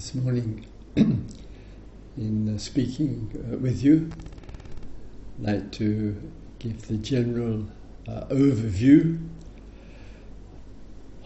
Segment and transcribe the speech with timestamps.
[0.00, 0.64] this morning
[0.96, 4.10] in uh, speaking uh, with you.
[5.38, 6.16] I'd like to
[6.58, 7.66] give the general
[8.08, 9.22] uh, overview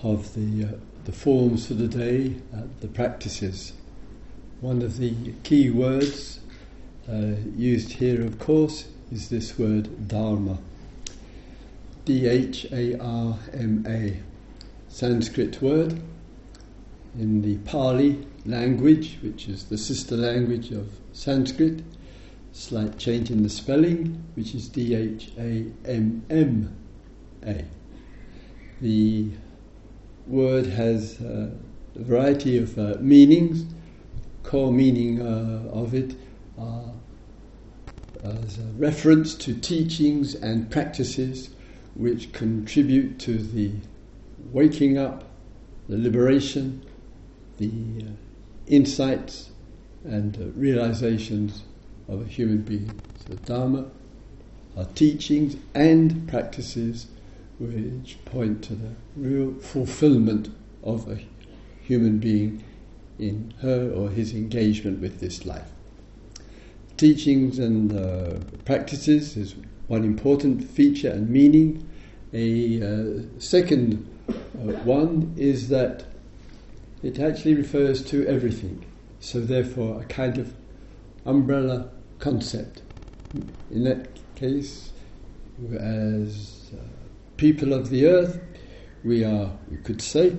[0.03, 3.75] of the, uh, the forms for the day, uh, the practices.
[4.61, 5.15] One of the
[5.45, 6.41] key words
[7.09, 10.59] uh, used here, of course, is this word Dharma.
[12.05, 14.21] D H A R M A,
[14.89, 16.03] Sanskrit word.
[17.17, 21.83] In the Pali language, which is the sister language of Sanskrit,
[22.53, 26.77] slight change in the spelling, which is D H A M M
[27.45, 27.65] A.
[28.81, 29.31] The
[30.27, 31.51] word has uh,
[31.97, 33.65] a variety of uh, meanings.
[34.43, 36.15] Core meaning uh, of it
[36.59, 36.93] are
[38.23, 41.51] as a reference to teachings and practices
[41.95, 43.73] which contribute to the
[44.51, 45.25] waking up,
[45.89, 46.85] the liberation,
[47.59, 48.11] the uh,
[48.67, 49.51] insights
[50.05, 51.63] and uh, realizations
[52.09, 53.01] of a human being.
[53.27, 53.87] So, Dharma
[54.77, 57.07] are teachings and practices
[57.59, 60.51] which point to the real fulfillment
[60.83, 61.19] of a
[61.83, 62.63] human being
[63.19, 65.71] in her or his engagement with this life.
[66.97, 69.55] Teachings and uh, practices is
[69.87, 71.89] one important feature and meaning.
[72.33, 74.33] A uh, second uh,
[74.83, 76.05] one is that
[77.05, 78.87] it actually refers to everything.
[79.21, 80.55] So, therefore, a kind of
[81.27, 82.83] umbrella concept.
[83.71, 84.93] In that case,
[85.79, 86.83] as uh,
[87.37, 88.41] people of the earth,
[89.05, 90.37] we are, we could say,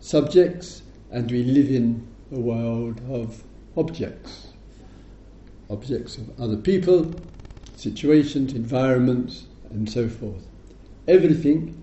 [0.00, 3.44] subjects, and we live in a world of
[3.76, 4.48] objects.
[5.68, 7.22] Objects of other people,
[7.74, 10.46] situations, environments, and so forth.
[11.08, 11.76] Everything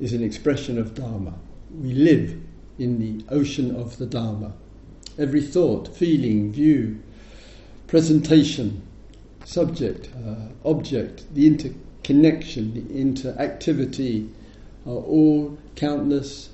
[0.00, 1.34] is an expression of Dharma.
[1.70, 2.40] We live
[2.78, 4.52] in the ocean of the Dharma.
[5.18, 7.00] Every thought, feeling, view,
[7.86, 8.82] presentation,
[9.44, 14.30] subject, uh, object, the interconnection, the interactivity
[14.86, 16.50] are all countless,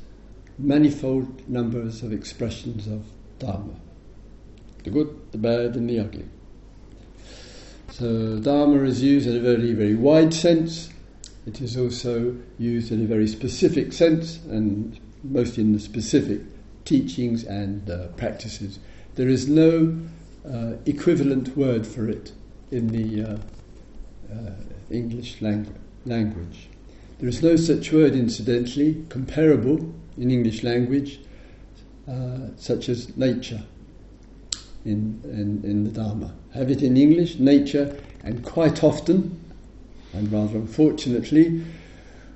[0.59, 3.05] manifold numbers of expressions of
[3.39, 3.75] Dharma.
[4.85, 6.25] The good, the bad, and the ugly.
[7.91, 10.91] So, Dharma is used in a very, very wide sense.
[11.47, 16.41] It is also used in a very specific sense, and mostly in the specific
[16.85, 18.79] teachings and uh, practices.
[19.15, 19.99] There is no
[20.49, 22.33] uh, equivalent word for it
[22.71, 23.37] in the uh,
[24.33, 24.51] uh,
[24.91, 25.75] English langu-
[26.07, 26.69] language.
[27.19, 31.21] There is no such word, incidentally, comparable in English language,
[32.09, 33.63] uh, such as nature
[34.85, 36.33] in, in, in the Dharma.
[36.55, 39.39] Have it in English, nature, and quite often,
[40.13, 41.63] and rather unfortunately,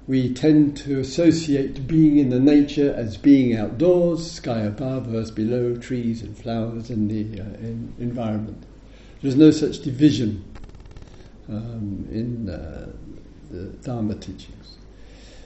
[0.07, 5.77] we tend to associate being in the nature as being outdoors, sky above, earth below,
[5.77, 8.65] trees and flowers and the uh, in environment.
[9.21, 10.45] There's no such division
[11.49, 12.91] um, in uh,
[13.51, 14.79] the Dharma teachings.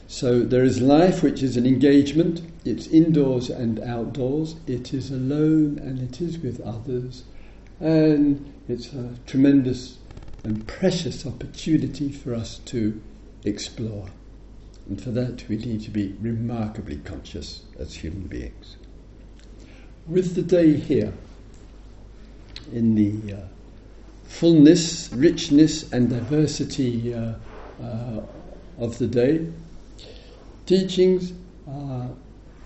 [0.09, 2.43] So there is life, which is an engagement.
[2.65, 4.57] It's indoors and outdoors.
[4.67, 7.25] It is alone and it is with others.
[7.81, 9.99] And it's a tremendous
[10.45, 13.03] and precious opportunity for us to
[13.45, 14.09] explore.
[14.89, 18.77] And for that, we need to be remarkably conscious as human beings.
[20.07, 21.13] With the day here,
[22.73, 23.41] in the uh,
[24.25, 27.35] fullness, richness, and diversity uh,
[27.83, 28.21] uh,
[28.79, 29.47] of the day,
[30.67, 31.33] teachings
[31.69, 32.11] are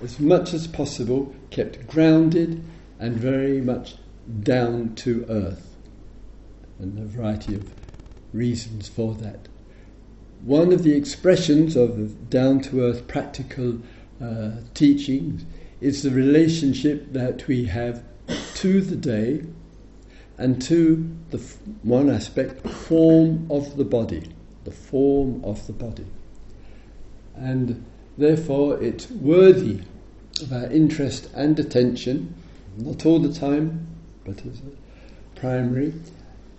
[0.02, 2.62] as much as possible kept grounded
[2.98, 3.94] and very much
[4.42, 5.76] down to earth,
[6.78, 7.72] and a variety of
[8.32, 9.48] reasons for that
[10.42, 13.78] one of the expressions of down to earth practical
[14.22, 15.44] uh, teachings
[15.80, 18.02] is the relationship that we have
[18.54, 19.44] to the day
[20.38, 24.32] and to the f- one aspect, form of the body,
[24.64, 26.06] the form of the body.
[27.34, 27.84] And
[28.16, 29.80] therefore, it's worthy
[30.40, 32.34] of our interest and attention,
[32.78, 33.86] not all the time,
[34.24, 34.62] but as
[35.34, 35.92] primary,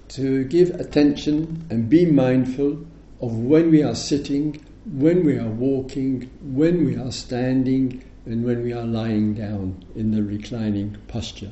[0.09, 2.85] to give attention and be mindful
[3.21, 8.63] of when we are sitting, when we are walking, when we are standing, and when
[8.63, 11.51] we are lying down in the reclining posture.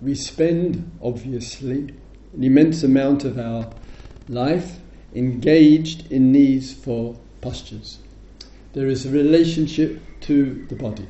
[0.00, 1.94] We spend, obviously,
[2.34, 3.72] an immense amount of our
[4.28, 4.78] life
[5.14, 7.98] engaged in these four postures.
[8.72, 11.08] There is a relationship to the body.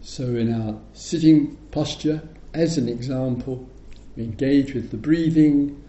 [0.00, 2.22] So, in our sitting posture,
[2.54, 3.68] as an example,
[4.16, 5.82] we engage with the breathing,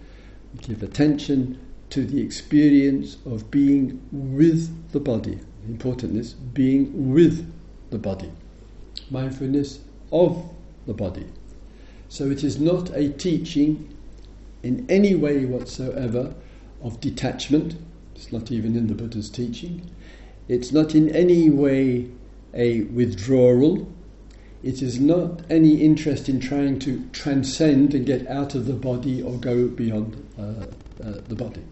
[0.53, 5.39] we give attention to the experience of being with the body.
[5.67, 7.51] Importantness, being with
[7.89, 8.31] the body.
[9.09, 9.79] Mindfulness
[10.11, 10.49] of
[10.85, 11.25] the body.
[12.09, 13.95] So it is not a teaching
[14.63, 16.33] in any way whatsoever
[16.81, 17.75] of detachment.
[18.15, 19.89] It's not even in the Buddha's teaching.
[20.47, 22.09] It's not in any way
[22.53, 23.91] a withdrawal.
[24.63, 29.21] It is not any interest in trying to transcend and get out of the body
[29.21, 30.41] or go beyond uh,
[31.03, 31.63] uh, the body.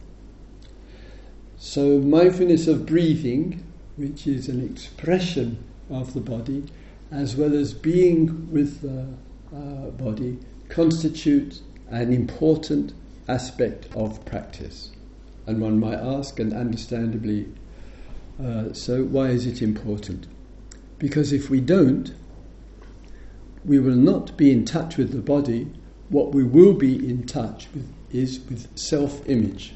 [1.67, 3.63] So, mindfulness of breathing,
[3.95, 5.57] which is an expression
[5.89, 6.63] of the body,
[7.09, 9.07] as well as being with the
[9.51, 10.37] uh, body,
[10.69, 12.93] constitutes an important
[13.27, 14.91] aspect of practice.
[15.47, 17.47] And one might ask, and understandably
[18.39, 20.27] uh, so, why is it important?
[20.99, 22.13] Because if we don't,
[23.65, 25.67] we will not be in touch with the body.
[26.09, 29.73] What we will be in touch with is with self image.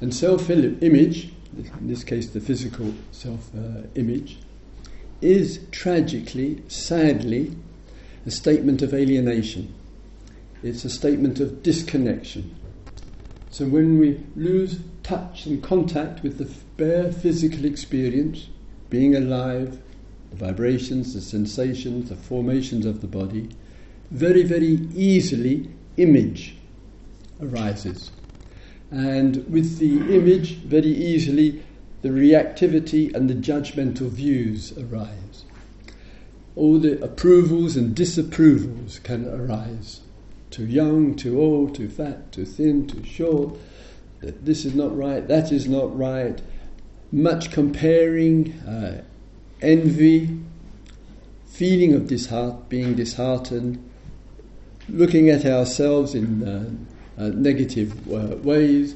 [0.00, 4.38] And self image, in this case the physical self uh, image,
[5.20, 7.56] is tragically, sadly,
[8.24, 9.74] a statement of alienation.
[10.62, 12.54] It's a statement of disconnection.
[13.50, 18.48] So when we lose touch and contact with the bare physical experience,
[18.90, 19.78] being alive,
[20.30, 23.48] the vibrations, the sensations, the formations of the body,
[24.10, 26.56] very, very easily image
[27.40, 28.10] arises.
[28.90, 31.62] And with the image, very easily,
[32.02, 35.44] the reactivity and the judgmental views arise.
[36.56, 40.00] All the approvals and disapprovals can arise.
[40.50, 43.56] Too young, too old, too fat, too thin, too short.
[44.20, 46.40] This is not right, that is not right.
[47.12, 49.02] Much comparing, uh,
[49.60, 50.38] envy,
[51.46, 53.82] feeling of disheart, being disheartened,
[54.88, 56.70] looking at ourselves in uh,
[57.18, 58.94] uh, negative uh, ways,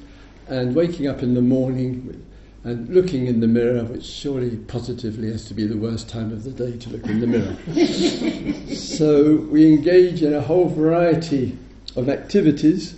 [0.48, 2.24] and waking up in the morning
[2.64, 6.44] and looking in the mirror, which surely positively has to be the worst time of
[6.44, 7.56] the day to look in the mirror.
[8.74, 11.58] so we engage in a whole variety
[11.96, 12.94] of activities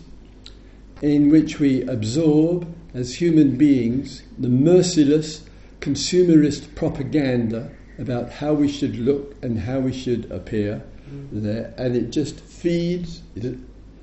[1.00, 5.44] in which we absorb, as human beings, the merciless
[5.80, 11.28] consumerist propaganda about how we should look and how we should appear mm.
[11.32, 13.58] there, and it just feeds, it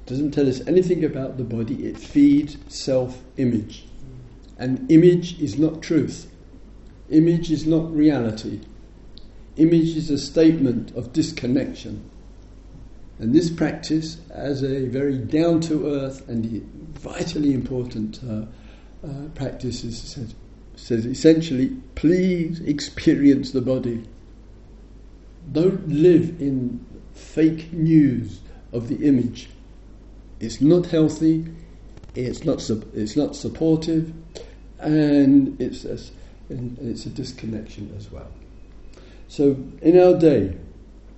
[0.05, 3.85] doesn't tell us anything about the body, it feeds self image.
[4.57, 6.31] And image is not truth.
[7.09, 8.61] Image is not reality.
[9.57, 12.09] Image is a statement of disconnection.
[13.21, 16.63] And this practice, as a very down to earth and
[16.95, 18.45] vitally important uh,
[19.05, 20.33] uh, practice, is, says,
[20.75, 24.03] says essentially, please experience the body.
[25.51, 26.83] Don't live in
[27.13, 28.39] fake news
[28.73, 29.49] of the image.
[30.41, 31.45] It's not healthy,
[32.15, 34.11] it's not, it's not supportive,
[34.79, 35.99] and it's a,
[36.49, 38.31] it's a disconnection as well.
[39.27, 40.57] So in our day,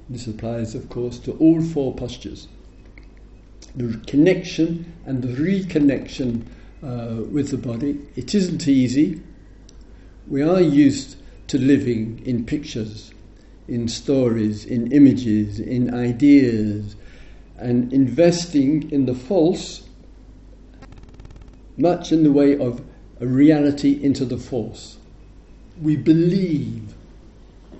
[0.09, 2.49] this applies, of course, to all four postures.
[3.75, 6.45] The connection and the reconnection
[6.83, 7.99] uh, with the body.
[8.15, 9.21] It isn't easy.
[10.27, 11.15] We are used
[11.47, 13.13] to living in pictures,
[13.69, 16.97] in stories, in images, in ideas,
[17.57, 19.87] and investing in the false,
[21.77, 22.83] much in the way of
[23.19, 24.97] a reality into the false.
[25.81, 26.93] We believe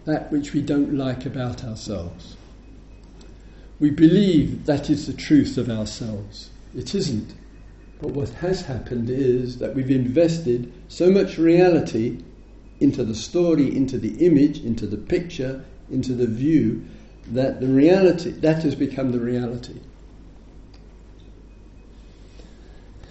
[0.06, 2.38] that which we don't like about ourselves.
[3.80, 6.50] We believe that is the truth of ourselves.
[6.76, 7.34] It isn't.
[8.00, 12.24] But what has happened is that we've invested so much reality
[12.80, 16.86] into the story, into the image, into the picture, into the view,
[17.28, 19.80] that the reality, that has become the reality.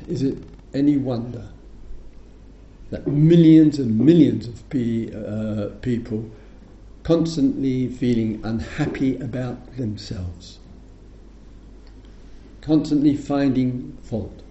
[0.09, 0.39] Is it
[0.75, 1.49] any wonder
[2.91, 6.31] that millions and millions of pe- uh, people
[7.03, 10.59] constantly feeling unhappy about themselves,
[12.61, 14.43] constantly finding fault,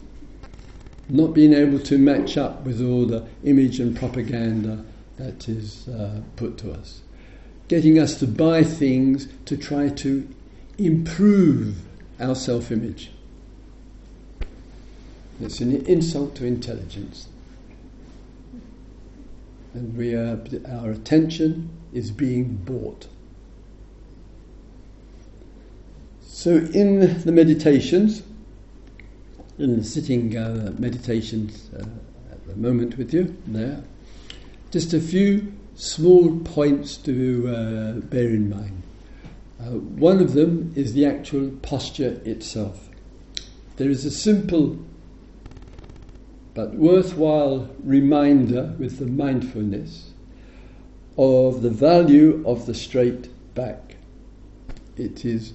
[1.07, 4.83] not being able to match up with all the image and propaganda
[5.17, 7.01] that is uh, put to us,
[7.71, 10.27] getting us to buy things to try to
[10.77, 11.77] improve
[12.19, 13.11] our self image.
[15.39, 17.29] It's an insult to intelligence
[19.73, 20.37] and we are,
[20.69, 23.07] our attention is being bought.
[26.23, 28.21] So, in the meditations,
[29.57, 31.85] in the sitting uh, meditations uh,
[32.33, 33.81] at the moment with you there,
[34.71, 38.83] just a few small points to uh, bear in mind.
[39.59, 42.89] Uh, one of them is the actual posture itself.
[43.77, 44.79] There is a simple
[46.53, 50.11] but worthwhile reminder with the mindfulness
[51.17, 53.95] of the value of the straight back.
[54.97, 55.53] it is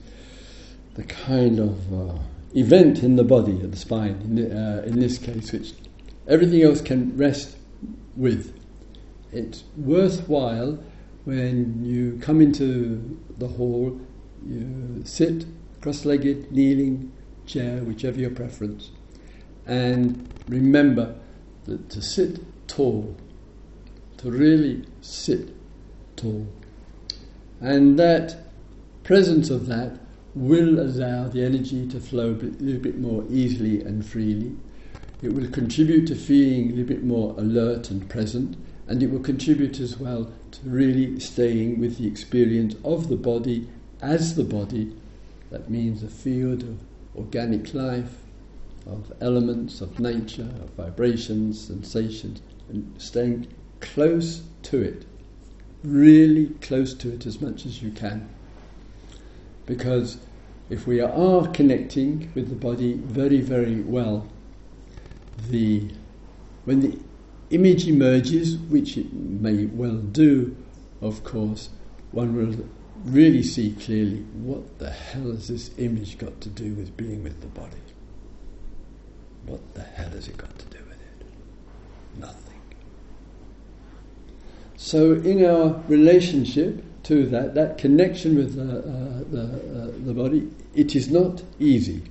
[0.94, 2.18] the kind of uh,
[2.54, 5.73] event in the body, the spine, in, the, uh, in this case, which
[6.26, 7.56] everything else can rest
[8.16, 8.55] with.
[9.33, 10.78] It's worthwhile
[11.25, 14.00] when you come into the hall,
[14.47, 15.45] you sit
[15.80, 17.12] cross legged, kneeling,
[17.47, 18.90] chair, whichever your preference,
[19.66, 21.14] and remember
[21.64, 23.16] that to sit tall,
[24.16, 25.54] to really sit
[26.16, 26.47] tall.
[27.61, 28.37] And that
[29.04, 30.00] presence of that
[30.35, 34.56] will allow the energy to flow a little bit more easily and freely.
[35.23, 38.56] It will contribute to feeling a little bit more alert and present,
[38.88, 43.68] and it will contribute as well to really staying with the experience of the body
[44.00, 44.94] as the body.
[45.50, 46.78] That means a field of
[47.16, 48.18] organic life,
[48.86, 53.48] of elements, of nature, of vibrations, sensations, and staying
[53.80, 55.04] close to it,
[55.82, 58.28] really close to it as much as you can.
[59.66, 60.18] Because
[60.70, 64.28] if we are connecting with the body very, very well,
[65.48, 65.90] the
[66.64, 66.98] when the
[67.50, 70.56] image emerges, which it may well do,
[71.00, 71.70] of course,
[72.12, 72.66] one will
[73.04, 77.40] really see clearly what the hell has this image got to do with being with
[77.40, 77.76] the body?
[79.46, 81.26] What the hell has it got to do with it?
[82.18, 82.60] Nothing.
[84.76, 90.50] So, in our relationship to that, that connection with the, uh, the, uh, the body,
[90.74, 92.02] it is not easy.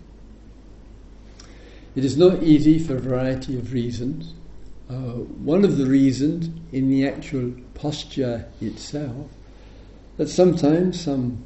[1.96, 4.34] It is not easy for a variety of reasons.
[4.88, 9.27] Uh, one of the reasons in the actual posture itself
[10.18, 11.44] that sometimes some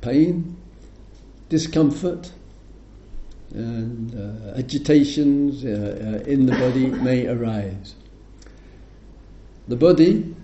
[0.00, 0.56] pain,
[1.48, 2.32] discomfort,
[3.54, 5.68] and uh, agitations uh,
[6.24, 7.94] uh, in the body may arise.
[9.68, 10.34] The body,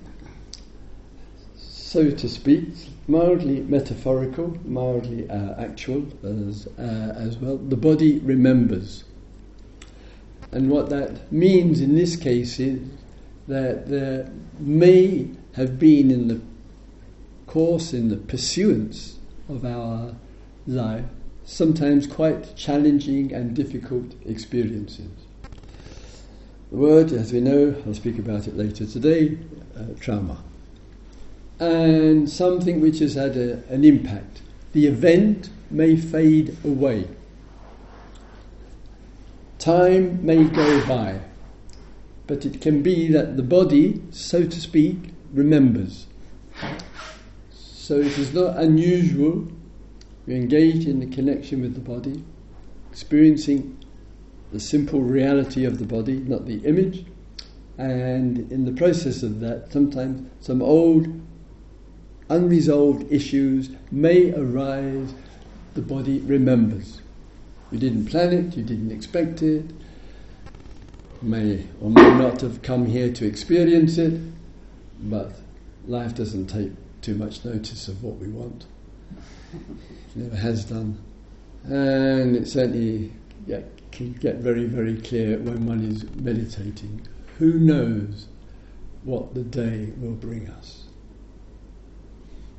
[1.56, 2.68] so to speak,
[3.08, 7.56] mildly metaphorical, mildly uh, actual as, uh, as well.
[7.56, 9.04] The body remembers.
[10.52, 12.80] And what that means in this case is
[13.48, 16.40] that there may have been in the
[17.46, 20.14] course, in the pursuance of our
[20.66, 21.04] life,
[21.44, 25.08] sometimes quite challenging and difficult experiences.
[26.70, 29.38] The word, as we know, I'll speak about it later today,
[29.76, 30.42] uh, trauma.
[31.58, 34.42] And something which has had a, an impact.
[34.72, 37.08] The event may fade away.
[39.58, 41.20] Time may go by,
[42.26, 44.96] but it can be that the body, so to speak,
[45.32, 46.06] remembers.
[47.50, 49.48] So it is not unusual
[50.28, 52.22] we engage in the connection with the body,
[52.90, 53.78] experiencing
[54.52, 57.06] the simple reality of the body, not the image.
[57.78, 61.08] And in the process of that, sometimes some old,
[62.28, 65.14] unresolved issues may arise,
[65.72, 67.00] the body remembers.
[67.70, 69.70] You didn't plan it, you didn't expect it,
[71.20, 74.20] may or may not have come here to experience it,
[75.00, 75.32] but
[75.86, 76.72] life doesn't take
[77.02, 78.66] too much notice of what we want
[80.14, 80.98] never has done.
[81.64, 83.12] And it certainly
[83.90, 87.06] can get very, very clear when one is meditating.
[87.38, 88.26] Who knows
[89.04, 90.84] what the day will bring us?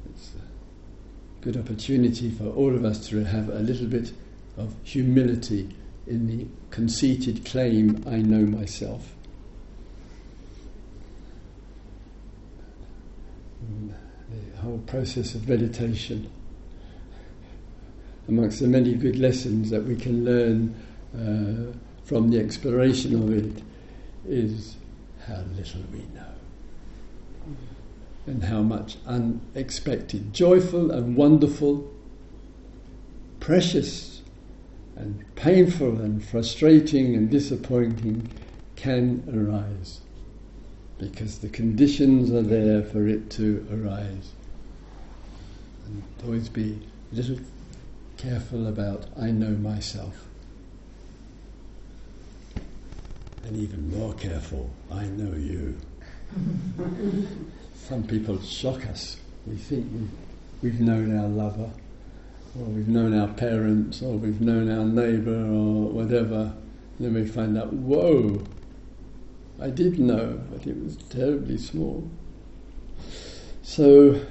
[0.09, 4.11] It's a good opportunity for all of us to have a little bit
[4.59, 5.69] of humility
[6.05, 9.15] in the conceited claim, I know myself.
[14.51, 16.29] The whole process of meditation
[18.27, 20.75] amongst the many good lessons that we can learn
[21.15, 23.63] uh, from the exploration of it
[24.27, 24.75] is
[25.27, 26.25] how little we know
[28.27, 31.91] and how much unexpected, joyful and wonderful,
[33.39, 34.18] precious
[34.99, 38.29] and painful and frustrating and disappointing
[38.75, 40.01] can arise
[40.99, 44.33] because the conditions are there for it to arise.
[45.85, 46.77] And always be
[47.11, 47.39] a little
[48.17, 50.25] careful about I know myself.
[53.45, 55.79] And even more careful, I know you.
[57.73, 59.17] Some people shock us.
[59.47, 59.87] We think
[60.61, 61.71] we, have known our lover,
[62.57, 66.53] or we've known our parents, or we've known our neighbour, or whatever.
[66.97, 68.43] And then we find out, whoa,
[69.59, 72.09] I did know, but it was terribly small.
[73.61, 74.25] So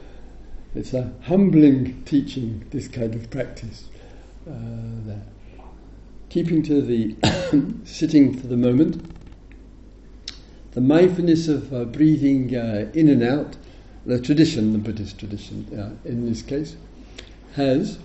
[0.75, 3.89] it's a humbling teaching, this kind of practice.
[4.49, 5.15] Uh.
[6.29, 7.17] Keeping to the
[7.85, 9.15] sitting for the moment,
[10.73, 13.57] the mindfulness of uh, breathing uh, in and out,
[14.05, 16.77] the tradition, the Buddhist tradition uh, in this case,
[17.59, 17.99] has,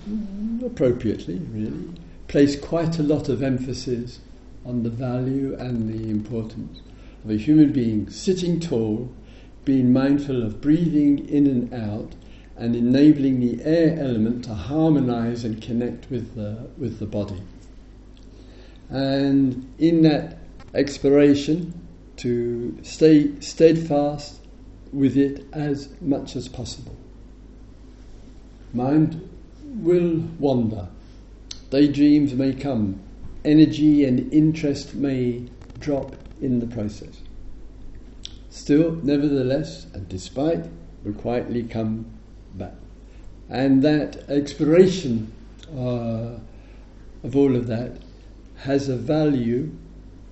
[0.66, 1.88] appropriately really,
[2.28, 4.20] placed quite a lot of emphasis
[4.66, 6.82] on the value and the importance
[7.24, 9.14] of a human being sitting tall,
[9.64, 12.14] being mindful of breathing in and out,
[12.58, 17.42] and enabling the air element to harmonize and connect with the, with the body.
[18.90, 20.40] And in that
[20.74, 21.80] exploration,
[22.18, 24.40] to stay steadfast
[24.92, 26.96] with it as much as possible.
[28.74, 29.30] Mind
[29.74, 30.88] will wander,
[31.70, 33.02] daydreams may come,
[33.44, 35.48] energy and interest may
[35.80, 37.22] drop in the process.
[38.50, 40.66] Still, nevertheless, and despite,
[41.04, 42.06] will quietly come
[42.54, 42.76] back.
[43.50, 45.32] And that exploration
[45.76, 46.40] uh,
[47.24, 47.98] of all of that
[48.58, 49.72] has a value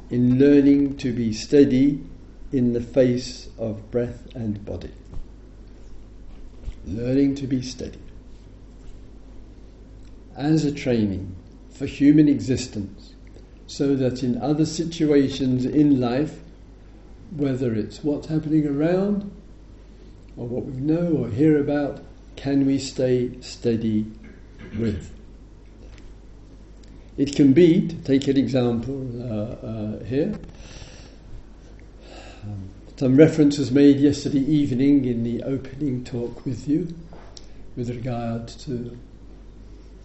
[0.10, 2.04] in learning to be steady
[2.52, 4.92] in the face of breath and body.
[6.86, 8.00] Learning to be steady.
[10.36, 11.36] As a training
[11.70, 13.14] for human existence,
[13.68, 16.40] so that in other situations in life,
[17.36, 19.32] whether it's what's happening around
[20.36, 22.04] or what we know or hear about,
[22.36, 24.06] can we stay steady
[24.78, 25.14] with?
[27.18, 30.34] It can be, to take an example uh, uh, here,
[32.44, 36.94] um, some reference was made yesterday evening in the opening talk with you
[37.76, 38.98] with regard to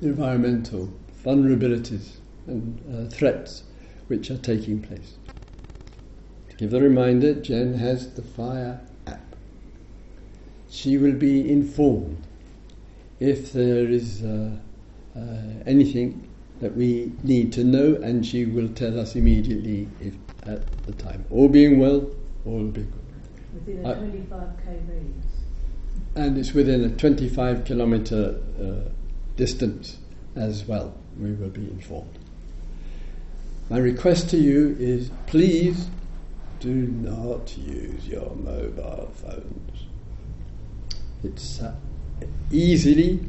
[0.01, 0.93] environmental
[1.25, 3.65] vulnerabilities and uh, threats
[4.09, 5.17] which are taking place.
[6.51, 9.37] To give the reminder, Jen has the Fire app.
[10.69, 12.27] She will be informed
[13.19, 14.51] if there is uh,
[15.17, 15.21] uh,
[15.67, 16.29] anything
[16.61, 20.15] that we need to know, and she will tell us immediately if
[20.47, 21.25] at the time.
[21.31, 22.09] All being well,
[22.45, 22.93] all will be good.
[23.55, 25.27] Within a 25k radius.
[26.15, 28.91] And it's within a 25 kilometre uh,
[29.37, 29.99] distance
[30.35, 30.95] as well.
[31.19, 32.19] We will be informed.
[33.69, 35.89] My request to you is please
[36.61, 39.87] do not use your mobile phones.
[41.23, 41.75] It's uh,
[42.51, 43.21] easily,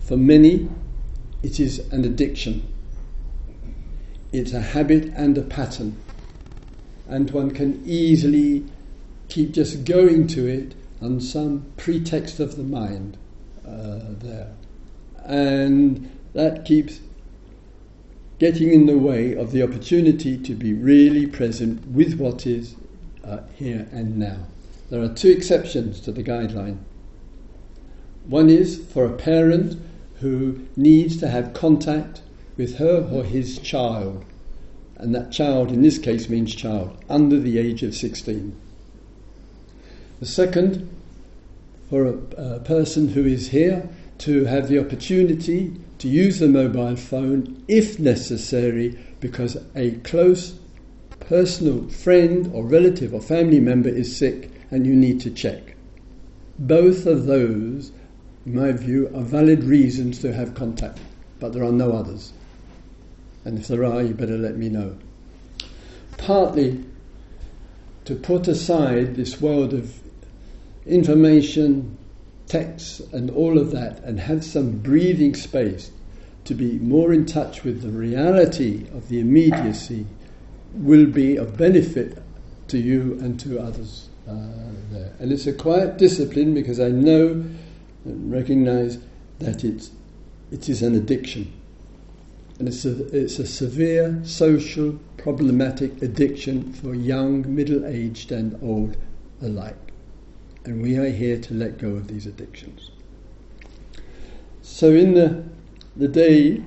[0.00, 0.68] for many,
[1.42, 2.66] it is an addiction.
[4.32, 6.00] It's a habit and a pattern.
[7.06, 8.64] And one can easily
[9.28, 13.18] keep just going to it on some pretext of the mind
[13.66, 14.54] uh, there.
[15.24, 17.00] And that keeps
[18.38, 22.74] getting in the way of the opportunity to be really present with what is
[23.24, 24.46] uh, here and now.
[24.90, 26.78] There are two exceptions to the guideline.
[28.26, 29.80] One is for a parent
[30.20, 32.22] who needs to have contact
[32.56, 34.24] with her or his child.
[34.96, 38.54] And that child, in this case, means child under the age of 16.
[40.20, 40.88] The second,
[41.90, 46.96] for a, a person who is here to have the opportunity to use the mobile
[46.96, 50.58] phone if necessary because a close
[51.20, 55.74] personal friend or relative or family member is sick and you need to check.
[56.58, 57.92] Both of those
[58.46, 60.98] in my view, are valid reasons to have contact,
[61.40, 62.32] but there are no others.
[63.44, 64.96] And if there are, you better let me know.
[66.18, 66.84] Partly
[68.04, 69.98] to put aside this world of
[70.86, 71.96] information,
[72.46, 75.90] texts, and all of that, and have some breathing space
[76.44, 80.06] to be more in touch with the reality of the immediacy
[80.74, 82.22] will be of benefit
[82.68, 84.34] to you and to others uh,
[84.90, 85.12] there.
[85.18, 87.44] And it's a quiet discipline because I know
[88.04, 88.98] and recognize
[89.38, 89.90] that it's,
[90.50, 91.52] it is an addiction.
[92.58, 98.96] And it's a, it's a severe social problematic addiction for young, middle aged, and old
[99.40, 99.83] alike.
[100.64, 102.90] And we are here to let go of these addictions.
[104.62, 105.44] So, in the,
[105.94, 106.62] the day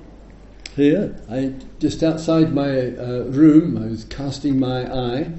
[0.76, 5.32] here, I just outside my uh, room, I was casting my eye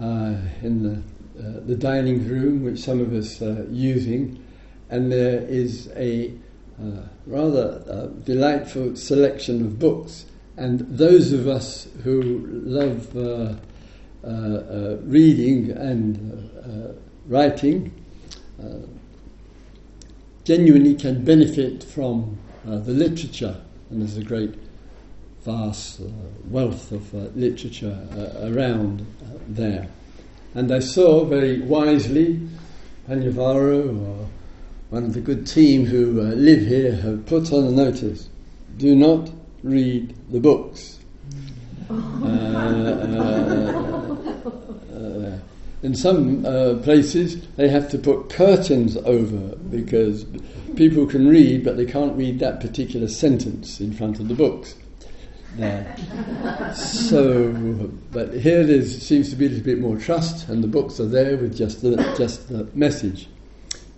[0.00, 1.02] uh, in the,
[1.42, 4.44] uh, the dining room, which some of us are using
[4.90, 6.32] and there is a
[6.80, 10.24] uh, rather uh, delightful selection of books.
[10.56, 13.54] And those of us who love uh,
[15.02, 17.92] reading and uh, writing
[20.44, 23.60] genuinely can benefit from the literature,
[23.90, 24.54] and there's a great
[25.44, 26.00] vast
[26.48, 27.98] wealth of literature
[28.42, 29.06] around
[29.48, 29.88] there.
[30.54, 32.40] And I saw very wisely
[33.08, 34.28] Panyavaro or
[34.90, 38.28] one of the good team who uh, live here have put on a notice
[38.76, 39.30] do not
[39.62, 40.98] read the books.
[41.90, 43.97] Uh, uh, uh,
[45.82, 50.24] in some uh, places they have to put curtains over because
[50.76, 54.74] people can read, but they can't read that particular sentence in front of the books.
[55.56, 55.96] There.
[56.74, 57.52] so,
[58.12, 61.06] but here there seems to be a little bit more trust, and the books are
[61.06, 63.28] there with just the, just the message.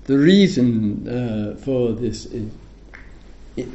[0.04, 2.50] The reason uh, for this is
[3.56, 3.68] it,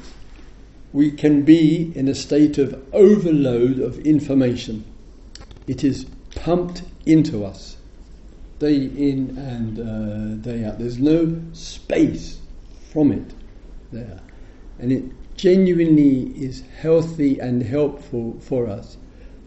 [0.93, 4.83] we can be in a state of overload of information.
[5.67, 7.74] It is pumped into us
[8.59, 10.79] day in and uh, day out.
[10.79, 12.39] There's no space
[12.91, 13.33] from it
[13.91, 14.21] there.
[14.79, 15.03] And it
[15.35, 18.97] genuinely is healthy and helpful for us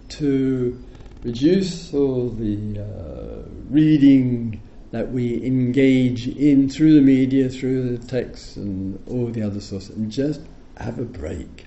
[0.08, 0.82] to
[1.22, 8.56] reduce all the uh, reading that we engage in through the media, through the texts,
[8.56, 10.40] and all the other sources, and just
[10.78, 11.66] have a break.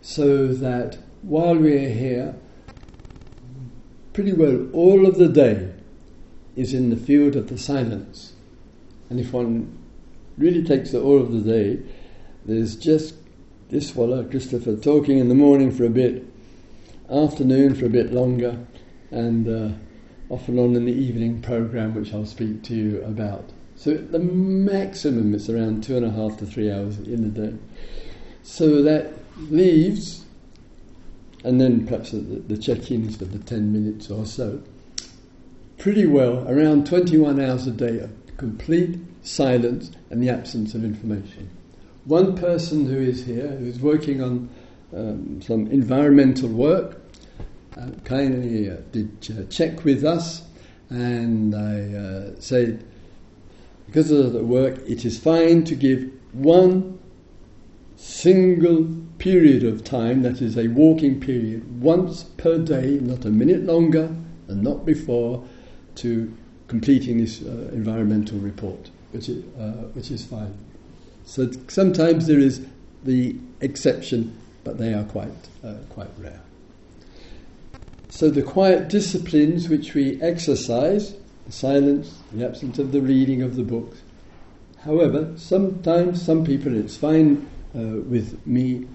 [0.00, 2.34] So that while we're here,
[4.12, 5.72] pretty well all of the day
[6.56, 8.34] is in the field of the silence.
[9.08, 9.78] And if one
[10.38, 11.82] really takes the all of the day,
[12.44, 13.14] there's just
[13.68, 16.24] this fellow, Christopher, talking in the morning for a bit,
[17.08, 18.58] afternoon for a bit longer,
[19.10, 23.50] and uh, off and on in the evening program, which I'll speak to you about.
[23.76, 27.56] So the maximum is around two and a half to three hours in the day.
[28.42, 29.12] So that
[29.50, 30.24] leaves,
[31.44, 34.62] and then perhaps the, the check-ins for the 10 minutes or so,
[35.78, 41.48] pretty well around 21 hours a day of complete silence and the absence of information.
[42.04, 44.48] One person who is here, who's working on
[44.94, 47.00] um, some environmental work,
[47.76, 50.42] uh, kindly uh, did uh, check with us,
[50.88, 52.84] and I uh, said,
[53.86, 56.98] because of the work, it is fine to give one
[57.96, 58.88] single
[59.20, 64.14] period of time, that is a walking period, once per day, not a minute longer
[64.48, 65.44] and not before,
[65.96, 66.34] to
[66.66, 70.56] completing this uh, environmental report, which is, uh, which is fine.
[71.24, 72.66] So sometimes there is
[73.04, 76.40] the exception, but they are quite, uh, quite rare.
[78.08, 81.14] So the quiet disciplines which we exercise,
[81.46, 84.02] the silence, the absence of the reading of the books.
[84.84, 88.88] However, sometimes some people, it's fine uh, with me,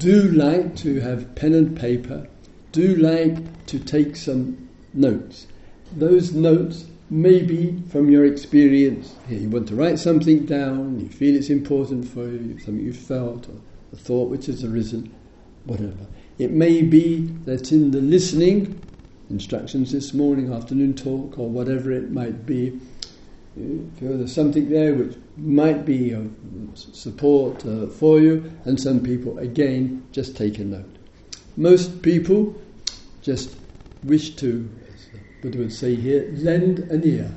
[0.00, 2.26] do like to have pen and paper,
[2.72, 5.46] do like to take some notes.
[5.94, 9.14] Those notes may be from your experience.
[9.28, 9.40] Here.
[9.40, 13.46] You want to write something down, you feel it's important for you, something you felt,
[13.50, 13.60] or
[13.92, 15.14] a thought which has arisen,
[15.64, 16.06] whatever.
[16.38, 18.80] It may be that in the listening,
[19.28, 22.80] instructions this morning, afternoon talk, or whatever it might be,
[23.54, 26.30] you feel there's something there which might be of
[26.74, 30.96] support uh, for you, and some people, again, just take a note.
[31.56, 32.60] Most people
[33.22, 33.56] just
[34.02, 34.68] wish to
[35.40, 37.30] Buddha would say here, lend an ear.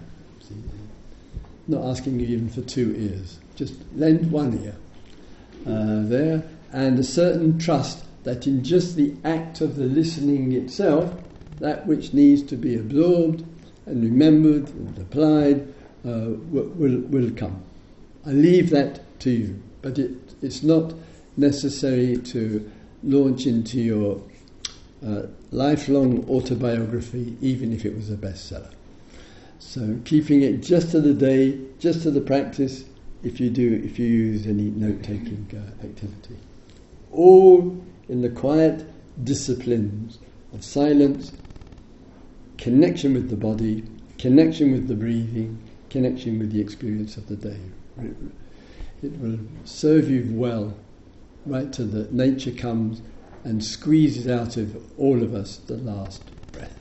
[1.67, 4.75] Not asking you even for two ears, just lend one ear
[5.65, 11.13] uh, there, and a certain trust that in just the act of the listening itself,
[11.59, 13.45] that which needs to be absorbed
[13.85, 15.61] and remembered and applied
[16.05, 17.63] uh, will, will, will come.
[18.25, 20.93] I leave that to you, but it, it's not
[21.35, 22.71] necessary to
[23.03, 24.21] launch into your
[25.05, 28.71] uh, lifelong autobiography, even if it was a bestseller.
[29.59, 32.85] So keeping it just to the day, just to the practice,
[33.23, 36.37] if you do, if you use any note-taking uh, activity,
[37.11, 37.77] all
[38.09, 38.85] in the quiet
[39.23, 40.19] disciplines
[40.53, 41.33] of silence,
[42.57, 43.83] connection with the body,
[44.17, 45.57] connection with the breathing,
[45.89, 47.59] connection with the experience of the day.
[48.01, 50.75] It will serve you well,
[51.45, 53.01] right to the nature comes
[53.43, 56.77] and squeezes out of all of us the last breath.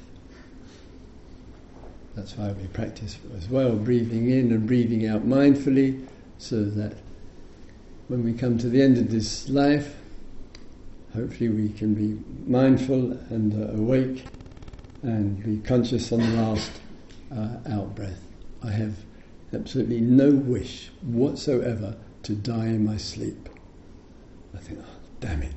[2.14, 6.06] That's why we practice as well, breathing in and breathing out mindfully,
[6.38, 6.98] so that
[8.08, 9.96] when we come to the end of this life,
[11.14, 14.28] hopefully we can be mindful and uh, awake
[15.02, 16.70] and be conscious on the last
[17.34, 18.22] uh, out breath.
[18.62, 18.94] I have
[19.54, 23.48] absolutely no wish whatsoever to die in my sleep.
[24.54, 24.86] I think, oh,
[25.20, 25.52] damn it.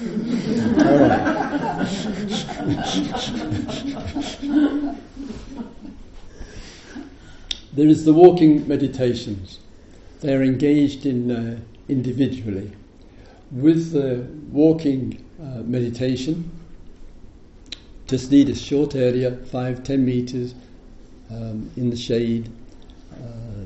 [7.72, 9.60] there is the walking meditations.
[10.20, 12.70] They are engaged in uh, individually.
[13.50, 16.50] With the walking uh, meditation,
[18.06, 20.54] just need a short area, five, ten meters
[21.30, 22.50] um, in the shade,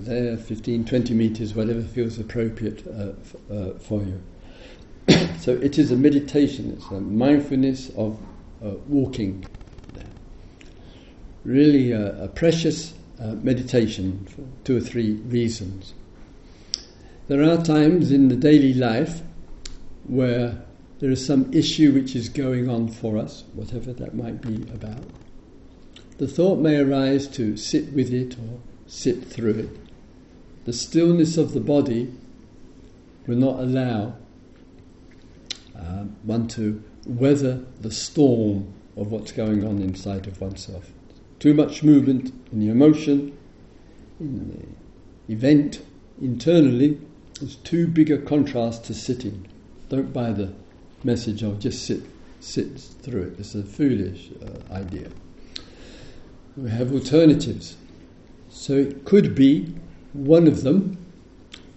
[0.06, 4.22] there, 15, 20 meters, whatever feels appropriate uh, f- uh, for you.
[5.38, 8.18] so it is a meditation, it's a mindfulness of
[8.64, 9.46] uh, walking.
[11.44, 15.94] really a, a precious uh, meditation for two or three reasons.
[17.28, 19.22] There are times in the daily life
[20.04, 20.62] where
[20.98, 25.04] there is some issue which is going on for us, whatever that might be about.
[26.18, 29.85] The thought may arise to sit with it or sit through it.
[30.66, 32.12] The stillness of the body
[33.28, 34.16] will not allow
[35.76, 40.90] uh, one to weather the storm of what's going on inside of oneself.
[41.38, 43.38] Too much movement in the emotion,
[44.18, 44.76] in
[45.28, 45.82] the event
[46.20, 47.00] internally,
[47.40, 49.46] is too big a contrast to sitting.
[49.88, 50.52] Don't buy the
[51.04, 52.02] message of just sit,
[52.40, 53.38] sit through it.
[53.38, 55.10] It's a foolish uh, idea.
[56.56, 57.76] We have alternatives.
[58.48, 59.72] So it could be
[60.16, 60.98] one of them,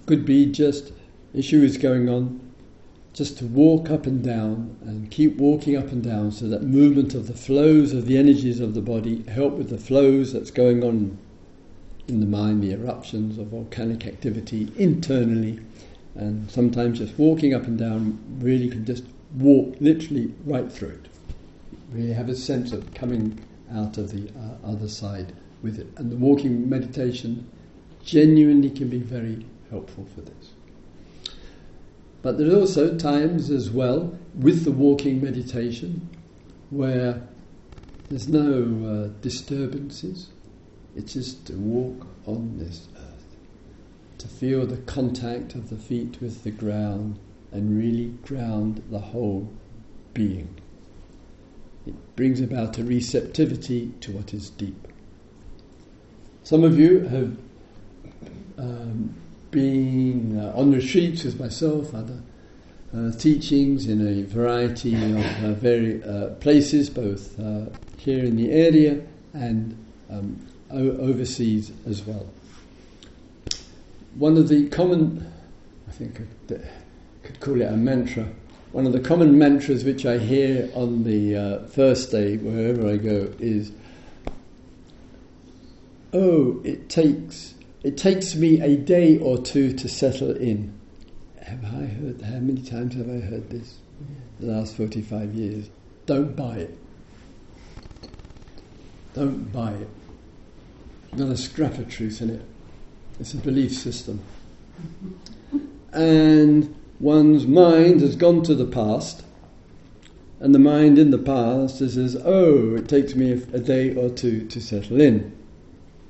[0.06, 0.92] could be just
[1.34, 2.40] issue is going on,
[3.14, 7.14] just to walk up and down and keep walking up and down so that movement
[7.14, 10.84] of the flows of the energies of the body help with the flows that's going
[10.84, 11.18] on
[12.08, 15.60] in the mind, the eruptions of volcanic activity internally.
[16.16, 19.04] And sometimes just walking up and down really can just
[19.36, 21.08] walk literally right through it.
[21.92, 23.40] Really have a sense of coming
[23.74, 25.88] out of the uh, other side with it.
[25.98, 27.50] And the walking meditation
[28.04, 30.52] genuinely can be very helpful for this.
[32.22, 36.10] But there are also times as well with the walking meditation
[36.70, 37.22] where
[38.10, 40.30] there's no uh, disturbances.
[40.96, 43.38] It's just to walk on this earth,
[44.18, 47.20] to feel the contact of the feet with the ground
[47.52, 49.52] and really ground the whole
[50.14, 50.60] being.
[51.86, 54.88] It brings about a receptivity to what is deep.
[56.44, 57.38] Some of you have
[58.60, 59.16] um,
[59.52, 62.22] been uh, on retreats with myself, other
[62.96, 67.66] uh, teachings in a variety of uh, very uh, places, both uh,
[67.98, 69.02] here in the area
[69.34, 69.78] and
[70.10, 72.28] um, o- overseas as well.
[74.16, 75.32] One of the common,
[75.88, 76.20] I think
[76.50, 76.56] I
[77.24, 78.28] could call it a mantra,
[78.72, 82.98] one of the common mantras which I hear on the uh, first day, wherever I
[82.98, 83.72] go, is,
[86.14, 90.74] "Oh, it takes it takes me a day or two to settle in."
[91.42, 92.22] Have I heard?
[92.22, 93.78] How many times have I heard this?
[94.40, 95.70] The last forty-five years.
[96.06, 96.78] Don't buy it.
[99.14, 99.90] Don't buy it.
[101.14, 102.42] Not a scrap of truth in it.
[103.20, 104.22] It's a belief system.
[105.92, 109.26] And one's mind has gone to the past,
[110.40, 114.46] and the mind in the past says, Oh, it takes me a day or two
[114.48, 115.36] to settle in.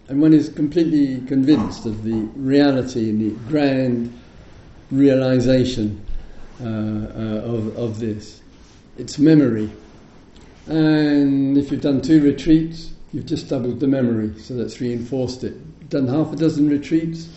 [0.10, 4.12] And one is completely convinced of the reality and the grand
[4.90, 6.04] realization
[6.60, 6.68] uh, uh,
[7.46, 8.42] of, of this.
[8.98, 9.70] It's memory.
[10.66, 15.90] And if you've done two retreats, you've just doubled the memory, so that's reinforced it.
[15.90, 17.30] Done half a dozen retreats,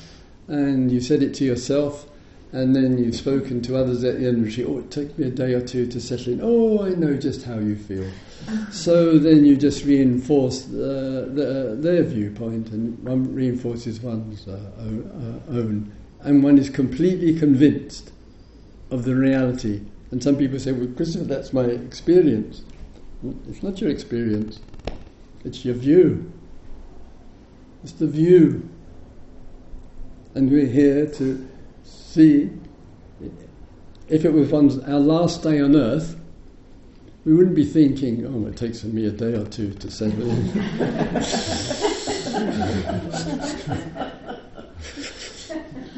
[0.49, 2.09] and you said it to yourself,
[2.53, 4.67] and then you've spoken to others at the end of the retreat.
[4.69, 6.41] Oh, it took me a day or two to settle in.
[6.43, 8.09] Oh, I know just how you feel.
[8.71, 14.61] so then you just reinforce uh, the, their viewpoint, and one reinforces one's uh,
[15.49, 18.13] own, and one is completely convinced
[18.91, 19.81] of the reality.
[20.11, 22.65] And some people say, "Well, Christopher, that's my experience."
[23.49, 24.61] It's not your experience;
[25.43, 26.31] it's your view.
[27.83, 28.69] It's the view,
[30.35, 31.49] and we're here to
[32.13, 32.51] See,
[34.11, 36.15] if it was our last day on earth,
[37.25, 40.45] we wouldn't be thinking, oh, it takes me a day or two to settle in.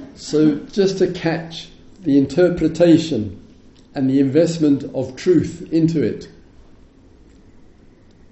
[0.15, 1.71] so, just to catch
[2.03, 3.45] the interpretation
[3.97, 6.29] and the investment of truth into it,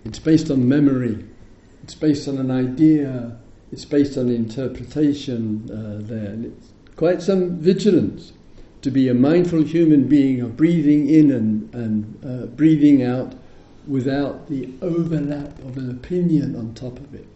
[0.05, 1.25] it's based on memory,
[1.83, 3.37] it's based on an idea,
[3.73, 6.37] it's based on interpretation uh, there
[7.03, 8.33] quite some vigilance
[8.81, 13.35] to be a mindful human being of breathing in and, and uh, breathing out
[13.89, 17.27] without the overlap of an opinion on top of it.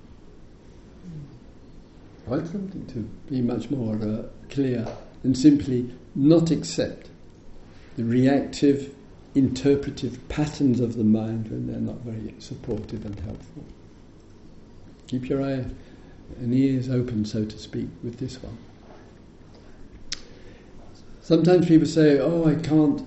[2.28, 4.86] Quite something to be much more uh, clear
[5.24, 7.10] and simply not accept
[7.96, 8.94] the reactive,
[9.34, 13.64] interpretive patterns of the mind when they're not very supportive and helpful.
[15.08, 15.64] Keep your eye
[16.38, 18.58] and ears open, so to speak, with this one.
[21.26, 23.04] Sometimes people say, "Oh, I can't.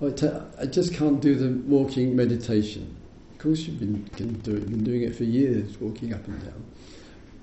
[0.00, 2.96] I just can't do the walking meditation."
[3.32, 3.76] Of course, you
[4.16, 4.60] can do it.
[4.60, 6.64] You've been doing it for years, walking up and down.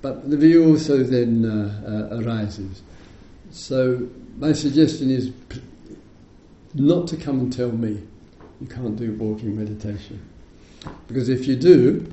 [0.02, 2.82] But the view also then uh, uh, arises.
[3.52, 4.10] So
[4.40, 5.32] my suggestion is
[6.74, 8.02] not to come and tell me
[8.60, 10.28] you can't do walking meditation,
[11.08, 12.12] because if you do,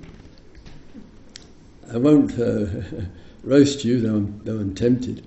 [1.90, 2.66] I won't uh,
[3.42, 5.27] roast you, though I'm, though I'm tempted.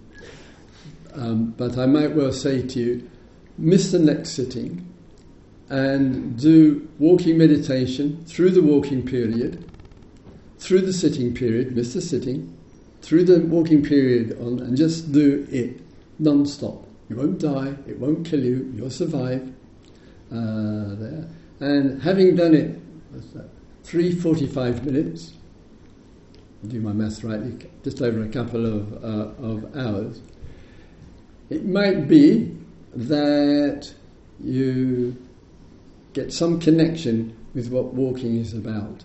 [1.16, 3.10] Um, but I might well say to you,
[3.58, 4.86] miss the next sitting
[5.70, 9.70] and do walking meditation through the walking period,
[10.60, 12.56] through the sitting period, miss the sitting,
[13.02, 15.82] through the walking period on, and just do it
[16.20, 16.86] non-stop.
[17.10, 19.54] You won't die, it won't kill you, you'll survive.
[20.32, 21.28] Uh, there.
[21.60, 22.80] And having done it,
[23.12, 23.50] what's that,
[23.84, 25.34] 3.45 minutes,
[26.64, 30.22] I'll do my maths rightly, just over a couple of, uh, of hours,
[31.50, 32.56] it might be
[32.96, 33.94] that
[34.44, 35.16] you
[36.14, 39.04] get some connection with what walking is about,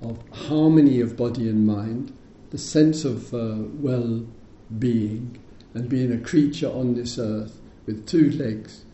[0.00, 2.16] of harmony of body and mind,
[2.50, 4.26] the sense of uh, well
[4.78, 5.38] being,
[5.74, 8.84] and being a creature on this earth with two legs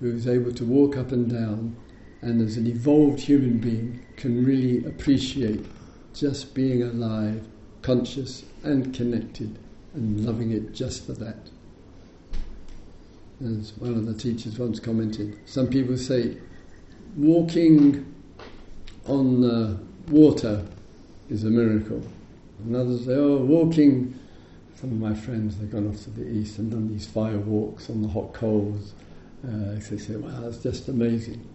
[0.00, 1.76] who is able to walk up and down
[2.22, 5.64] and as an evolved human being can really appreciate
[6.14, 7.46] just being alive,
[7.82, 9.58] conscious and connected
[9.94, 11.50] and loving it just for that.
[13.44, 16.38] As one of the teachers once commented, some people say
[17.16, 18.14] walking
[19.06, 20.64] on the water
[21.28, 22.02] is a miracle.
[22.64, 24.18] And others say, oh, walking,
[24.74, 27.90] some of my friends, they've gone off to the east and done these fire walks
[27.90, 28.94] on the hot coals.
[29.46, 31.46] Uh, they say, wow, that's just amazing.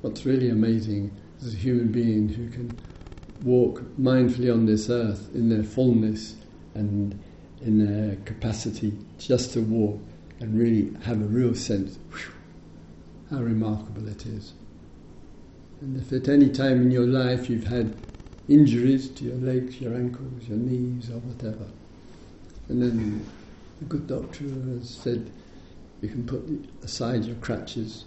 [0.00, 2.76] What's really amazing is a human being who can
[3.42, 6.34] walk mindfully on this earth in their fullness
[6.74, 7.18] and
[7.62, 10.00] in their capacity just to walk
[10.40, 12.32] and really have a real sense whew,
[13.30, 14.52] how remarkable it is.
[15.80, 17.94] And if at any time in your life you've had
[18.48, 21.66] injuries to your legs, your ankles, your knees, or whatever,
[22.68, 23.26] and then
[23.80, 25.30] a good doctor has said
[26.00, 26.44] you can put
[26.82, 28.04] aside your crutches,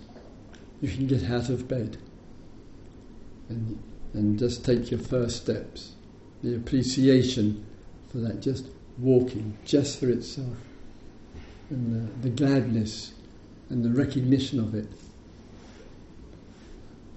[0.81, 1.97] you can get out of bed
[3.49, 3.81] and,
[4.13, 5.93] and just take your first steps.
[6.43, 7.65] The appreciation
[8.09, 8.67] for that, just
[8.97, 10.57] walking, just for itself
[11.71, 13.13] and the, the gladness
[13.69, 14.87] and the recognition of it.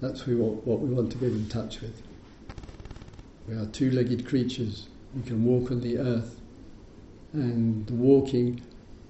[0.01, 2.01] That's we want, what we want to get in touch with.
[3.47, 4.87] We are two legged creatures.
[5.13, 6.39] We can walk on the earth.
[7.33, 8.61] And the walking,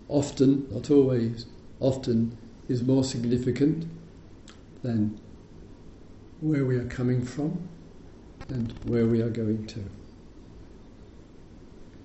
[0.10, 1.46] often, not always,
[1.80, 3.88] often is more significant
[4.82, 5.20] than
[6.42, 7.68] where we are coming from
[8.50, 9.84] and where we are going to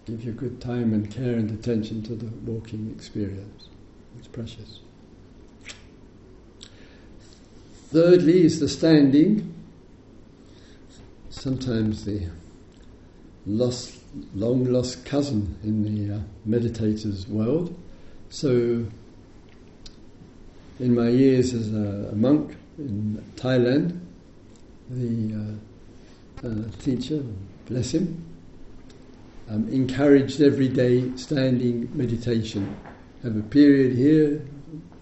[0.06, 3.68] give your good time and care and attention to the walking experience.
[4.18, 4.80] It's precious.
[7.88, 9.54] Thirdly is the standing.
[11.30, 12.28] Sometimes the
[13.46, 13.98] lost,
[14.34, 17.74] long lost cousin in the uh, meditator's world.
[18.28, 18.86] So,
[20.78, 24.00] in my years as a, a monk in Thailand,
[24.88, 25.58] the
[26.44, 27.22] uh, uh, teacher,
[27.66, 28.29] bless him,
[29.50, 32.76] um, encouraged everyday standing meditation.
[33.22, 34.42] Have a period here,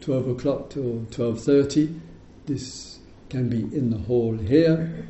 [0.01, 2.01] 12 o'clock till 12.30.
[2.47, 5.07] This can be in the hall here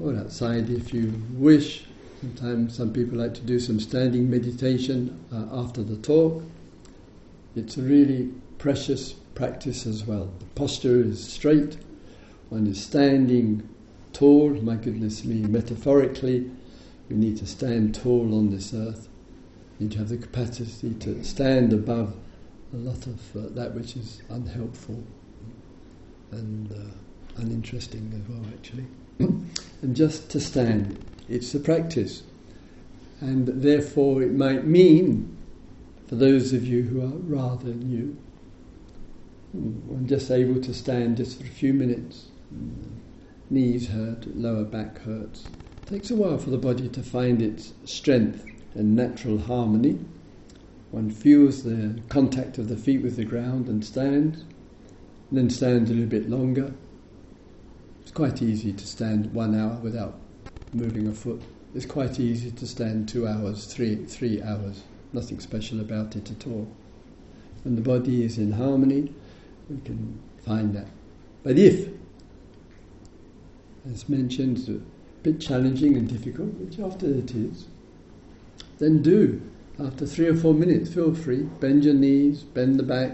[0.00, 1.86] or outside if you wish.
[2.20, 6.42] Sometimes some people like to do some standing meditation uh, after the talk.
[7.56, 10.30] It's a really precious practice as well.
[10.38, 11.76] The posture is straight,
[12.50, 13.68] one is standing
[14.12, 16.50] tall, my goodness me, metaphorically,
[17.08, 19.08] we need to stand tall on this earth.
[19.78, 22.14] We need to have the capacity to stand above
[22.72, 25.02] a lot of uh, that which is unhelpful
[26.32, 28.86] and uh, uninteresting as well, actually.
[29.82, 32.22] and just to stand, it's a practice.
[33.20, 35.36] And therefore, it might mean,
[36.08, 38.16] for those of you who are rather new,
[39.54, 42.26] I'm just able to stand just for a few minutes.
[43.50, 45.48] Knees hurt, lower back hurts,
[45.84, 49.98] it takes a while for the body to find its strength and natural harmony.
[50.92, 54.40] One feels the contact of the feet with the ground and stands,
[55.28, 56.72] and then stands a little bit longer.
[58.00, 60.18] It's quite easy to stand one hour without
[60.72, 61.42] moving a foot.
[61.74, 64.84] It's quite easy to stand two hours, three, three hours.
[65.12, 66.66] Nothing special about it at all.
[67.62, 69.12] When the body is in harmony,
[69.68, 70.88] we can find that.
[71.42, 71.88] But if,
[73.92, 74.58] as mentioned,
[75.24, 77.66] bit challenging and difficult, which often it is,
[78.78, 79.40] then do.
[79.80, 81.42] After three or four minutes, feel free.
[81.58, 83.12] Bend your knees, bend the back,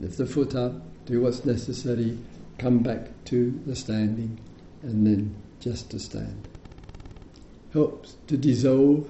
[0.00, 0.72] lift the foot up,
[1.04, 2.18] do what's necessary,
[2.58, 4.40] come back to the standing,
[4.82, 6.48] and then just to stand.
[7.72, 9.08] Helps to dissolve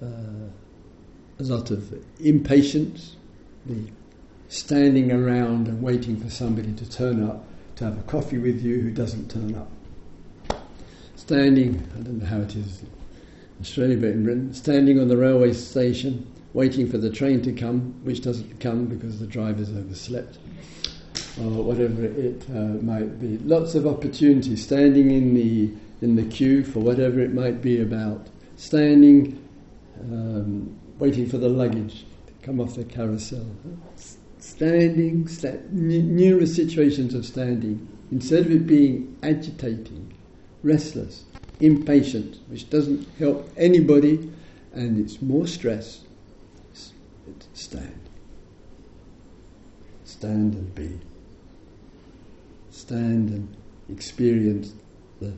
[0.00, 0.46] uh,
[1.40, 3.16] a lot of impatience,
[3.66, 3.90] the
[4.48, 7.44] standing around and waiting for somebody to turn up
[7.76, 9.70] to have a coffee with you who doesn't turn up
[11.28, 12.84] standing, I don't know how it is
[13.60, 17.94] Australia, but in Britain, standing on the railway station, waiting for the train to come,
[18.02, 20.38] which doesn't come because the driver's overslept,
[21.38, 23.36] or whatever it uh, might be.
[23.44, 25.70] Lots of opportunities, standing in the
[26.00, 29.38] in the queue for whatever it might be about, standing,
[30.00, 33.44] um, waiting for the luggage to come off the carousel,
[34.38, 37.86] standing, sta- numerous situations of standing.
[38.12, 40.07] Instead of it being agitating,
[40.68, 41.24] restless,
[41.60, 44.30] impatient, which doesn't help anybody,
[44.72, 46.02] and it's more stress.
[47.54, 48.00] Stand.
[50.04, 50.98] Stand and be.
[52.70, 53.56] Stand and
[53.90, 54.72] experience
[55.20, 55.32] the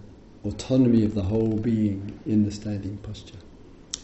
[0.44, 3.38] autonomy of the whole being in the standing posture.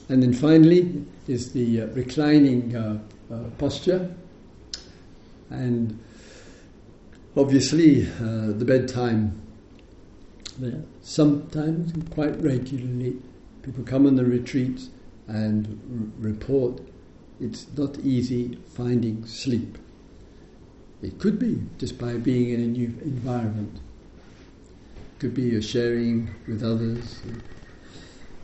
[0.08, 2.98] And then finally is the uh, reclining uh,
[3.32, 4.14] uh, posture.
[5.50, 5.98] And
[7.36, 9.40] obviously, uh, the bedtime
[10.56, 10.82] there.
[11.02, 13.16] Sometimes, quite regularly,
[13.62, 14.90] people come on the retreats
[15.28, 16.80] and r- report
[17.40, 19.76] it's not easy finding sleep.
[21.02, 23.76] It could be just by being in a new environment.
[24.96, 27.20] It could be a sharing with others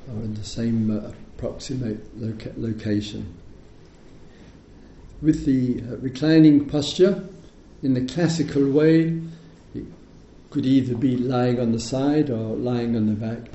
[0.08, 3.34] or in the same uh, approximate loca- location.
[5.22, 7.24] With the uh, reclining posture,
[7.82, 9.20] in the classical way,
[10.52, 13.50] could either be lying on the side or lying on the back.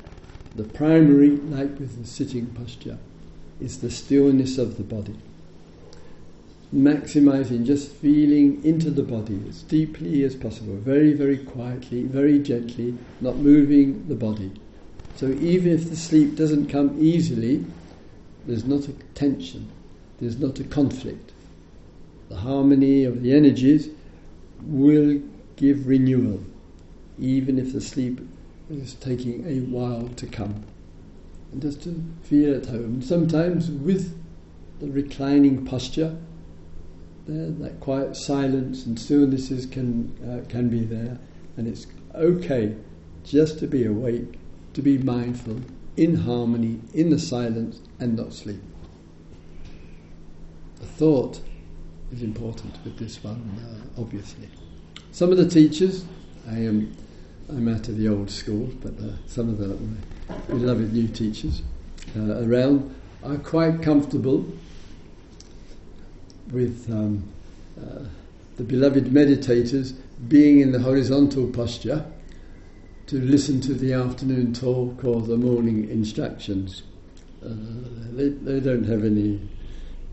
[0.56, 2.98] The primary, like with the sitting posture,
[3.62, 5.16] is the stillness of the body.
[6.74, 12.98] Maximizing just feeling into the body as deeply as possible, very, very quietly, very gently,
[13.22, 14.52] not moving the body.
[15.18, 17.64] So even if the sleep doesn't come easily,
[18.48, 19.70] there's not a tension,
[20.20, 21.32] there's not a conflict.
[22.30, 23.88] The harmony of the energies
[24.64, 25.22] will
[25.58, 26.44] give renewal
[27.20, 28.22] even if the sleep
[28.70, 30.64] is taking a while to come.
[31.52, 33.02] And just to feel at home.
[33.02, 34.22] Sometimes with
[34.80, 36.18] the reclining posture,
[37.28, 41.20] there, that quiet silence and stillnesses can uh, can be there,
[41.58, 42.76] and it's okay
[43.24, 44.38] just to be awake,
[44.74, 45.60] to be mindful,
[45.98, 48.62] in harmony, in the silence, and not sleep.
[50.80, 51.42] The thought
[52.12, 54.48] is important with this one, uh, obviously.
[55.12, 56.06] Some of the teachers,
[56.48, 56.96] I am
[57.50, 59.78] I'm out of the old school, but uh, some of the
[60.48, 61.62] beloved new teachers
[62.18, 62.94] uh, around
[63.24, 64.46] are quite comfortable
[66.52, 67.24] with um,
[67.80, 68.04] uh,
[68.58, 69.96] the beloved meditators
[70.28, 72.06] being in the horizontal posture
[73.06, 76.84] to listen to the afternoon talk or the morning instructions.
[77.42, 77.50] Uh,
[78.12, 79.40] they, they don't have any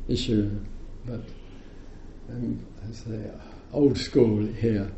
[0.06, 0.56] issue,
[1.04, 1.20] but
[2.30, 3.30] um, I say
[3.72, 4.92] old school here.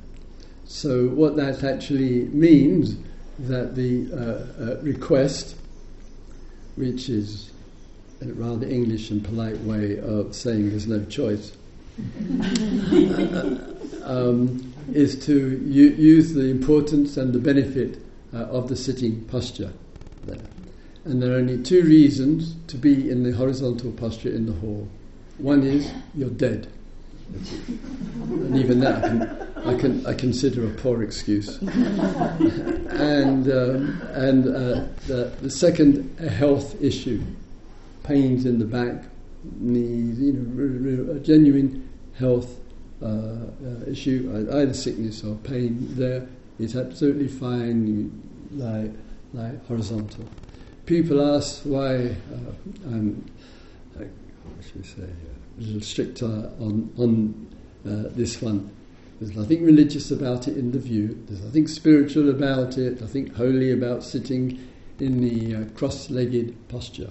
[0.66, 2.96] So what that actually means
[3.38, 5.56] that the uh, uh, request,
[6.74, 7.52] which is
[8.20, 11.56] a rather English and polite way of saying there's no choice,
[14.04, 17.98] um, is to u- use the importance and the benefit
[18.34, 19.72] uh, of the sitting posture
[20.24, 20.42] there.
[21.04, 24.88] And there are only two reasons to be in the horizontal posture in the hall.
[25.38, 26.72] One is you're dead
[27.68, 31.58] and even that I, can, I, consider a poor excuse.
[31.58, 37.22] and um, and uh, the, the second, a health issue,
[38.02, 39.04] pains in the back,
[39.58, 41.88] knees, you know, a genuine
[42.18, 42.58] health
[43.02, 43.50] uh, uh,
[43.86, 45.86] issue, either sickness or pain.
[45.96, 46.26] There,
[46.58, 47.86] it's absolutely fine.
[47.86, 48.12] You
[48.58, 48.90] lie
[49.32, 50.24] lie horizontal.
[50.86, 53.24] People ask why uh, I'm,
[53.94, 54.08] what
[54.64, 55.10] should we say?
[55.58, 56.26] a little stricter
[56.60, 57.46] on, on
[57.86, 58.70] uh, this one.
[59.18, 63.72] There's nothing religious about it in the view, there's nothing spiritual about it, nothing holy
[63.72, 64.58] about sitting
[64.98, 67.10] in the uh, cross legged posture.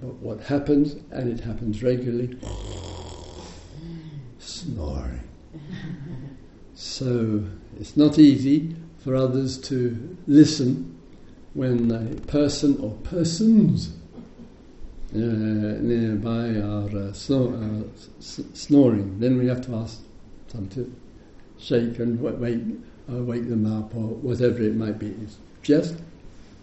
[0.00, 2.36] But what happens, and it happens regularly,
[4.38, 5.20] snoring.
[6.74, 7.44] So
[7.80, 10.96] it's not easy for others to listen
[11.54, 13.92] when a person or persons
[15.14, 17.84] uh, nearby are uh, snor- uh,
[18.18, 20.00] s- snoring, then we have to ask
[20.70, 20.94] to
[21.58, 22.62] shake and wake,
[23.08, 25.08] wake them up or whatever it might be.
[25.22, 25.96] It's just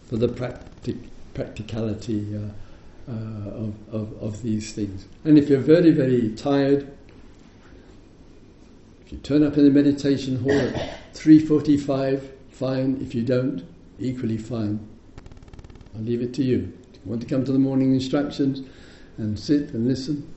[0.07, 5.07] for the practic- practicality uh, of, of, of these things.
[5.23, 6.91] And if you're very, very tired,
[9.05, 12.99] if you turn up in the meditation hall at 3.45, fine.
[13.01, 13.65] If you don't,
[13.99, 14.87] equally fine.
[15.95, 16.73] I'll leave it to you.
[16.93, 18.61] If you want to come to the morning instructions
[19.17, 20.33] and sit and listen,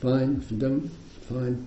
[0.00, 0.40] fine.
[0.42, 0.88] If you don't,
[1.28, 1.66] fine.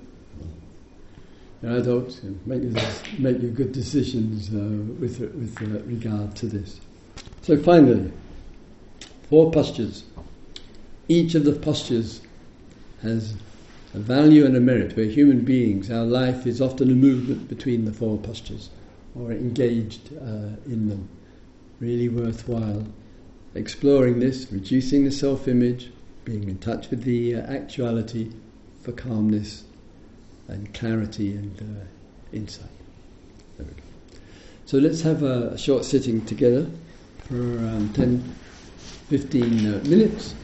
[1.62, 2.72] You're adults, make your,
[3.18, 4.60] make your good decisions uh,
[5.00, 6.80] with, with uh, regard to this.
[7.42, 8.12] So finally,
[9.30, 10.06] Four postures.
[11.08, 12.22] Each of the postures
[13.04, 13.36] has
[13.94, 14.96] a value and a merit.
[14.98, 15.92] We're human beings.
[15.92, 18.72] Our life is often a movement between the four postures
[19.16, 21.08] or engaged uh, in them.
[21.80, 22.88] Really worthwhile
[23.54, 25.92] exploring this, reducing the self image,
[26.26, 28.32] being in touch with the uh, actuality
[28.82, 29.64] for calmness
[30.50, 32.70] and clarity and uh, insight.
[34.66, 36.68] So let's have a, short sitting together
[37.28, 38.36] for around 10
[39.10, 40.36] 15 uh, minutes.